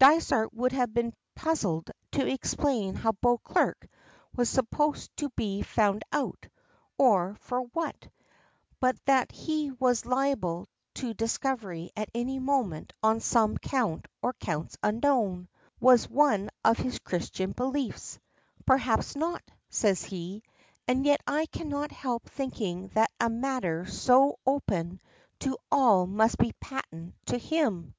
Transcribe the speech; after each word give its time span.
Dysart 0.00 0.52
would 0.52 0.72
have 0.72 0.92
been 0.92 1.14
puzzled 1.36 1.92
to 2.10 2.26
explain 2.26 2.94
how 2.96 3.12
Beauclerk 3.12 3.86
was 4.34 4.50
supposed 4.50 5.16
to 5.18 5.28
be 5.36 5.62
"found 5.62 6.02
out" 6.10 6.48
or 6.98 7.36
for 7.38 7.60
what, 7.60 8.08
but 8.80 8.96
that 9.04 9.30
he 9.30 9.70
was 9.70 10.04
liable 10.04 10.66
to 10.94 11.14
discovery 11.14 11.92
at 11.96 12.10
any 12.16 12.40
moment 12.40 12.94
on 13.00 13.20
some 13.20 13.56
count 13.58 14.08
or 14.20 14.32
counts 14.32 14.76
unknown, 14.82 15.46
was 15.78 16.10
one 16.10 16.50
of 16.64 16.78
his 16.78 16.98
Christian 16.98 17.52
beliefs. 17.52 18.18
"Perhaps 18.66 19.14
not," 19.14 19.44
says 19.70 20.02
he. 20.02 20.42
"And 20.88 21.04
yet 21.06 21.20
I 21.28 21.46
cannot 21.46 21.92
help 21.92 22.28
thinking 22.28 22.88
that 22.94 23.12
a 23.20 23.30
matter 23.30 23.86
so 23.86 24.40
open 24.44 24.98
to 25.38 25.56
all 25.70 26.08
must 26.08 26.38
be 26.38 26.50
patent 26.60 27.14
to 27.26 27.38
him." 27.38 27.94